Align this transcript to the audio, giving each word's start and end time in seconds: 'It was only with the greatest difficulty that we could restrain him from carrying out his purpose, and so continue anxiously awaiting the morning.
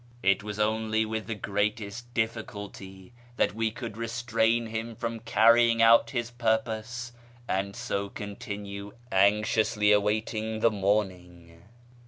'It 0.33 0.41
was 0.41 0.57
only 0.57 1.05
with 1.05 1.27
the 1.27 1.35
greatest 1.35 2.11
difficulty 2.15 3.13
that 3.35 3.53
we 3.53 3.69
could 3.69 3.97
restrain 3.97 4.65
him 4.65 4.95
from 4.95 5.19
carrying 5.19 5.79
out 5.79 6.09
his 6.09 6.31
purpose, 6.31 7.11
and 7.47 7.75
so 7.75 8.09
continue 8.09 8.93
anxiously 9.11 9.91
awaiting 9.91 10.61
the 10.61 10.71
morning. 10.71 11.61